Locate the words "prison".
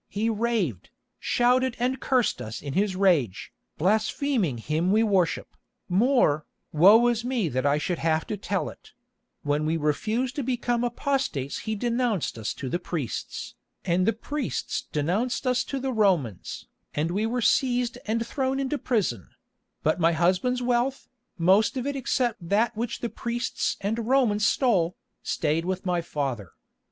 18.79-19.29